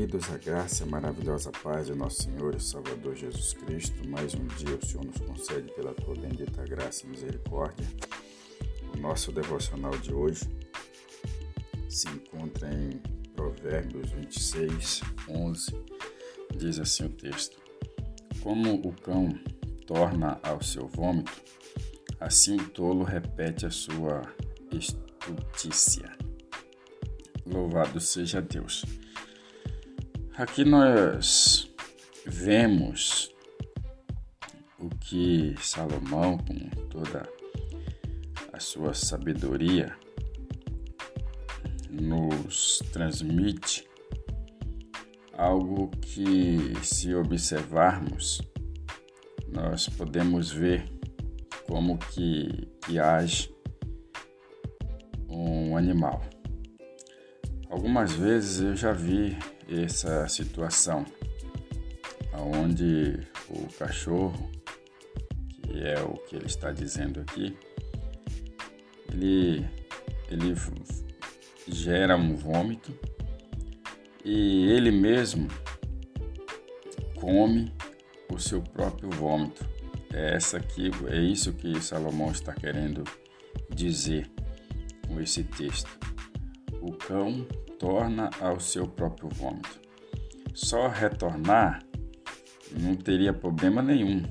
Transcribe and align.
queridos, 0.00 0.30
a 0.30 0.38
graça 0.38 0.82
e 0.82 0.86
a 0.86 0.90
maravilhosa 0.90 1.52
paz 1.62 1.88
de 1.88 1.94
nosso 1.94 2.22
Senhor 2.22 2.54
e 2.54 2.60
Salvador 2.60 3.14
Jesus 3.14 3.52
Cristo. 3.52 4.08
Mais 4.08 4.34
um 4.34 4.46
dia 4.46 4.74
o 4.74 4.86
Senhor 4.86 5.04
nos 5.04 5.18
concede 5.18 5.70
pela 5.74 5.92
tua 5.92 6.14
bendita 6.14 6.64
graça 6.64 7.04
e 7.04 7.10
misericórdia. 7.10 7.86
O 8.94 8.98
nosso 8.98 9.30
devocional 9.30 9.90
de 9.98 10.10
hoje 10.10 10.48
se 11.86 12.08
encontra 12.08 12.72
em 12.72 12.96
Provérbios 13.36 14.10
26, 14.12 15.02
11. 15.28 15.70
Diz 16.56 16.78
assim 16.78 17.04
o 17.04 17.10
texto: 17.10 17.60
Como 18.42 18.76
o 18.76 18.92
cão 19.02 19.28
torna 19.86 20.40
ao 20.42 20.62
seu 20.62 20.88
vômito, 20.88 21.42
assim 22.18 22.56
o 22.56 22.70
tolo 22.70 23.04
repete 23.04 23.66
a 23.66 23.70
sua 23.70 24.22
estutícia. 24.72 26.10
Louvado 27.44 28.00
seja 28.00 28.40
Deus. 28.40 28.82
Aqui 30.40 30.64
nós 30.64 31.70
vemos 32.24 33.30
o 34.78 34.88
que 34.88 35.54
Salomão, 35.60 36.38
com 36.38 36.58
toda 36.86 37.28
a 38.50 38.58
sua 38.58 38.94
sabedoria, 38.94 39.94
nos 41.90 42.78
transmite 42.90 43.86
algo 45.34 45.90
que, 46.00 46.74
se 46.82 47.14
observarmos, 47.14 48.40
nós 49.46 49.90
podemos 49.90 50.50
ver 50.50 50.90
como 51.66 51.98
que, 51.98 52.66
que 52.86 52.98
age 52.98 53.54
um 55.28 55.76
animal. 55.76 56.22
Algumas 57.68 58.14
vezes 58.14 58.62
eu 58.62 58.74
já 58.74 58.94
vi 58.94 59.36
essa 59.70 60.26
situação 60.28 61.04
onde 62.40 63.20
o 63.48 63.66
cachorro, 63.78 64.50
que 65.62 65.82
é 65.82 66.00
o 66.00 66.14
que 66.14 66.36
ele 66.36 66.46
está 66.46 66.72
dizendo 66.72 67.20
aqui, 67.20 67.56
ele, 69.12 69.66
ele 70.28 70.54
gera 71.68 72.16
um 72.16 72.34
vômito 72.36 72.92
e 74.24 74.70
ele 74.70 74.90
mesmo 74.90 75.48
come 77.14 77.72
o 78.30 78.38
seu 78.38 78.62
próprio 78.62 79.10
vômito. 79.10 79.68
É 80.12 80.34
essa 80.34 80.56
aqui, 80.56 80.90
é 81.08 81.20
isso 81.20 81.52
que 81.52 81.80
Salomão 81.80 82.32
está 82.32 82.52
querendo 82.52 83.04
dizer 83.72 84.28
com 85.06 85.20
esse 85.20 85.44
texto. 85.44 85.90
O 86.80 86.92
cão 86.92 87.46
torna 87.80 88.28
ao 88.38 88.60
seu 88.60 88.86
próprio 88.86 89.30
vômito. 89.30 89.80
Só 90.54 90.86
retornar 90.86 91.82
não 92.78 92.94
teria 92.94 93.32
problema 93.32 93.82
nenhum 93.82 94.22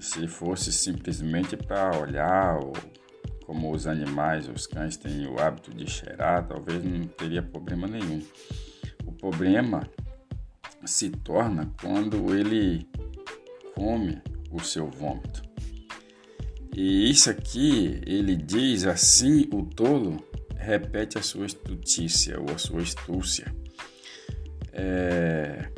se 0.00 0.26
fosse 0.26 0.72
simplesmente 0.72 1.56
para 1.56 1.98
olhar 1.98 2.58
ou 2.58 2.72
como 3.44 3.72
os 3.72 3.86
animais, 3.86 4.48
os 4.48 4.66
cães 4.66 4.96
têm 4.96 5.26
o 5.26 5.38
hábito 5.38 5.74
de 5.74 5.88
cheirar, 5.90 6.46
talvez 6.46 6.82
não 6.82 7.06
teria 7.06 7.42
problema 7.42 7.86
nenhum. 7.86 8.22
O 9.04 9.12
problema 9.12 9.86
se 10.84 11.10
torna 11.10 11.70
quando 11.80 12.34
ele 12.34 12.88
come 13.74 14.22
o 14.50 14.60
seu 14.60 14.88
vômito. 14.88 15.42
E 16.74 17.10
isso 17.10 17.28
aqui 17.30 18.00
ele 18.06 18.36
diz 18.36 18.86
assim: 18.86 19.48
o 19.52 19.62
tolo 19.62 20.16
repete 20.62 21.18
a 21.18 21.22
sua 21.22 21.46
estutícia 21.46 22.40
ou 22.40 22.54
a 22.54 22.58
sua 22.58 22.80
estúcia. 22.80 23.52
É, 24.72 25.68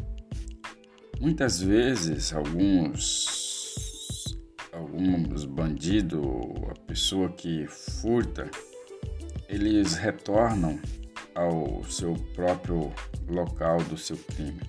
muitas 1.18 1.60
vezes, 1.60 2.33
alguns, 2.33 4.36
alguns 4.73 5.44
bandidos, 5.46 6.24
a 6.70 6.74
pessoa 6.86 7.30
que 7.30 7.67
furta, 7.67 8.50
eles 9.48 9.94
retornam 9.94 10.78
ao 11.34 11.83
seu 11.84 12.14
próprio 12.34 12.92
local 13.28 13.78
do 13.84 13.96
seu 13.96 14.17
crime. 14.17 14.61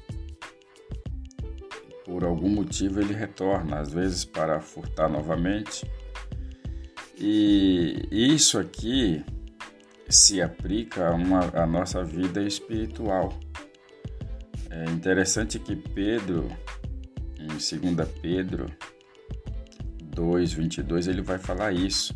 Por 2.05 2.23
algum 2.23 2.49
motivo 2.49 3.01
ele 3.01 3.13
retorna, 3.13 3.79
às 3.79 3.91
vezes 3.91 4.23
para 4.23 4.61
furtar 4.61 5.09
novamente. 5.09 5.85
E 7.17 8.07
isso 8.11 8.59
aqui 8.59 9.23
se 10.09 10.41
aplica 10.41 11.09
a, 11.09 11.11
uma, 11.13 11.39
a 11.53 11.65
nossa 11.65 12.03
vida 12.03 12.41
espiritual. 12.41 13.33
É 14.69 14.85
interessante 14.85 15.59
que 15.59 15.75
Pedro, 15.75 16.49
em 17.39 17.47
2 17.47 18.09
Pedro 18.21 18.65
2, 20.15 20.53
22, 20.53 21.07
ele 21.07 21.21
vai 21.21 21.37
falar 21.37 21.73
isso. 21.73 22.13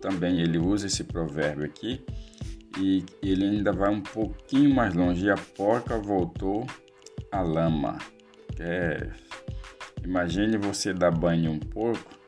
Também 0.00 0.40
ele 0.40 0.58
usa 0.58 0.86
esse 0.86 1.04
provérbio 1.04 1.64
aqui 1.64 2.02
e 2.78 3.04
ele 3.22 3.44
ainda 3.44 3.72
vai 3.72 3.90
um 3.90 4.00
pouquinho 4.00 4.74
mais 4.74 4.94
longe. 4.94 5.28
A 5.28 5.36
porca 5.36 5.98
voltou 5.98 6.66
à 7.30 7.42
lama. 7.42 7.98
É, 8.58 9.10
imagine 10.04 10.56
você 10.56 10.94
dar 10.94 11.10
banho 11.10 11.50
um 11.50 11.58
porco 11.58 12.19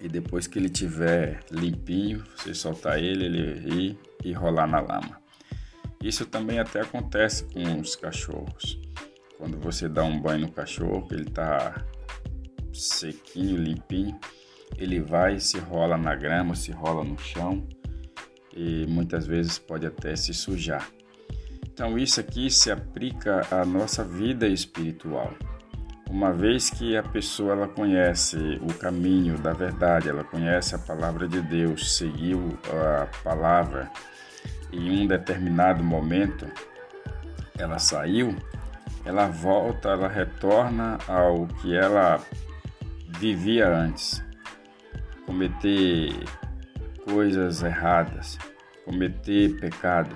e 0.00 0.08
depois 0.08 0.46
que 0.46 0.58
ele 0.58 0.68
tiver 0.68 1.40
limpinho, 1.50 2.24
você 2.36 2.54
soltar 2.54 2.98
ele, 2.98 3.26
ele 3.26 3.74
ir 3.74 3.98
e 4.24 4.32
rolar 4.32 4.66
na 4.66 4.80
lama. 4.80 5.20
Isso 6.02 6.24
também 6.24 6.58
até 6.58 6.80
acontece 6.80 7.44
com 7.44 7.80
os 7.80 7.94
cachorros. 7.94 8.80
Quando 9.36 9.58
você 9.58 9.88
dá 9.88 10.02
um 10.02 10.18
banho 10.18 10.42
no 10.42 10.52
cachorro, 10.52 11.06
ele 11.10 11.28
está 11.28 11.84
sequinho, 12.72 13.56
limpinho, 13.56 14.18
ele 14.78 15.00
vai 15.00 15.38
se 15.38 15.58
rola 15.58 15.98
na 15.98 16.14
grama, 16.14 16.54
se 16.54 16.72
rola 16.72 17.04
no 17.04 17.18
chão 17.18 17.66
e 18.56 18.86
muitas 18.86 19.26
vezes 19.26 19.58
pode 19.58 19.86
até 19.86 20.16
se 20.16 20.32
sujar. 20.32 20.90
Então 21.72 21.98
isso 21.98 22.20
aqui 22.20 22.50
se 22.50 22.70
aplica 22.70 23.46
à 23.50 23.64
nossa 23.64 24.04
vida 24.04 24.46
espiritual. 24.46 25.34
Uma 26.10 26.32
vez 26.32 26.68
que 26.68 26.96
a 26.96 27.04
pessoa 27.04 27.52
ela 27.52 27.68
conhece 27.68 28.36
o 28.62 28.74
caminho 28.74 29.38
da 29.38 29.52
verdade, 29.52 30.08
ela 30.08 30.24
conhece 30.24 30.74
a 30.74 30.78
palavra 30.78 31.28
de 31.28 31.40
Deus, 31.40 31.96
seguiu 31.96 32.58
a 32.68 33.06
palavra 33.22 33.88
em 34.72 35.02
um 35.02 35.06
determinado 35.06 35.84
momento, 35.84 36.50
ela 37.56 37.78
saiu, 37.78 38.34
ela 39.04 39.28
volta, 39.28 39.90
ela 39.90 40.08
retorna 40.08 40.98
ao 41.06 41.46
que 41.46 41.76
ela 41.76 42.20
vivia 43.06 43.68
antes. 43.68 44.20
Cometer 45.24 46.12
coisas 47.04 47.62
erradas, 47.62 48.36
cometer 48.84 49.60
pecado, 49.60 50.14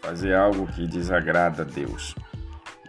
fazer 0.00 0.34
algo 0.34 0.68
que 0.68 0.86
desagrada 0.86 1.62
a 1.62 1.64
Deus. 1.64 2.14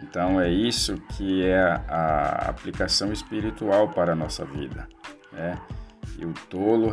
Então 0.02 0.40
é 0.40 0.50
isso 0.50 0.96
que 1.16 1.44
é 1.44 1.62
a 1.62 2.48
aplicação 2.48 3.12
espiritual 3.12 3.88
para 3.88 4.12
a 4.12 4.16
nossa 4.16 4.44
vida. 4.44 4.88
Né? 5.32 5.58
E 6.18 6.26
o 6.26 6.32
tolo 6.50 6.92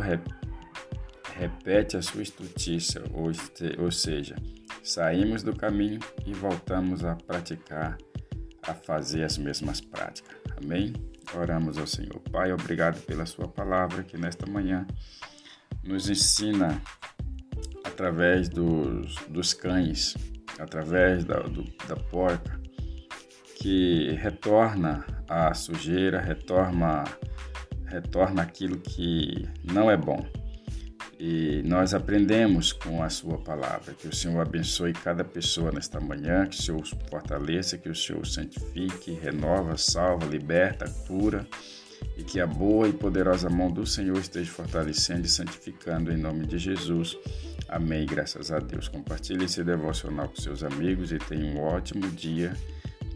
repete 1.36 1.96
a 1.96 2.02
sua 2.02 2.22
estutícia, 2.22 3.02
ou, 3.12 3.30
ou 3.78 3.90
seja, 3.90 4.36
saímos 4.82 5.42
do 5.42 5.54
caminho 5.54 6.00
e 6.24 6.32
voltamos 6.32 7.04
a 7.04 7.16
praticar, 7.16 7.98
a 8.62 8.74
fazer 8.74 9.24
as 9.24 9.36
mesmas 9.36 9.80
práticas. 9.80 10.36
Amém? 10.62 10.92
Oramos 11.34 11.78
ao 11.78 11.86
Senhor. 11.86 12.20
Pai, 12.30 12.52
obrigado 12.52 13.00
pela 13.06 13.24
Sua 13.24 13.48
palavra 13.48 14.02
que 14.02 14.16
nesta 14.16 14.46
manhã 14.46 14.86
nos 15.82 16.08
ensina 16.08 16.80
através 17.84 18.48
dos, 18.48 19.14
dos 19.28 19.54
cães, 19.54 20.16
através 20.58 21.24
da, 21.24 21.40
do, 21.40 21.64
da 21.86 21.96
porca, 21.96 22.59
que 23.60 24.12
retorna 24.12 25.04
a 25.28 25.52
sujeira, 25.52 26.18
retorna, 26.18 27.04
retorna 27.86 28.42
aquilo 28.42 28.78
que 28.78 29.46
não 29.62 29.90
é 29.90 29.96
bom. 29.96 30.26
E 31.18 31.62
nós 31.66 31.92
aprendemos 31.92 32.72
com 32.72 33.02
a 33.02 33.10
sua 33.10 33.36
palavra. 33.36 33.92
Que 33.92 34.08
o 34.08 34.14
Senhor 34.14 34.40
abençoe 34.40 34.94
cada 34.94 35.22
pessoa 35.22 35.70
nesta 35.70 36.00
manhã, 36.00 36.46
que 36.46 36.58
o 36.58 36.62
Senhor 36.62 36.82
fortaleça, 37.10 37.76
que 37.76 37.90
o 37.90 37.94
Senhor 37.94 38.26
santifique, 38.26 39.12
renova, 39.12 39.76
salva, 39.76 40.24
liberta, 40.24 40.88
cura 41.06 41.46
e 42.16 42.22
que 42.22 42.40
a 42.40 42.46
boa 42.46 42.88
e 42.88 42.94
poderosa 42.94 43.50
mão 43.50 43.70
do 43.70 43.86
Senhor 43.86 44.16
esteja 44.16 44.50
fortalecendo 44.50 45.26
e 45.26 45.28
santificando 45.28 46.10
em 46.10 46.16
nome 46.16 46.46
de 46.46 46.56
Jesus. 46.56 47.18
Amém. 47.68 48.06
Graças 48.06 48.50
a 48.50 48.58
Deus. 48.58 48.88
Compartilhe 48.88 49.44
esse 49.44 49.62
devocional 49.62 50.30
com 50.30 50.36
seus 50.36 50.64
amigos 50.64 51.12
e 51.12 51.18
tenha 51.18 51.44
um 51.44 51.60
ótimo 51.62 52.08
dia 52.08 52.56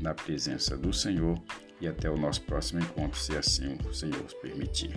na 0.01 0.15
presença 0.15 0.77
do 0.77 0.93
Senhor 0.93 1.41
e 1.81 1.89
até 1.89 2.09
o 2.11 2.17
nosso 2.17 2.43
próximo 2.43 2.81
encontro, 2.81 3.19
se 3.19 3.37
assim 3.37 3.77
o 3.89 3.93
Senhor 3.93 4.23
permitir. 4.41 4.95